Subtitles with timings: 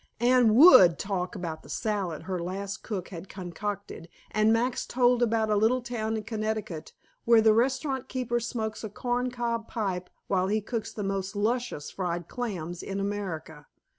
[0.19, 5.51] Anne WOULD talk about the salad her last cook had concocted, and Max told about
[5.51, 6.91] a little town in Connecticut
[7.23, 11.91] where the restaurant keeper smokes a corn cob pipe while he cooks the most luscious
[11.91, 13.67] fried clams in America.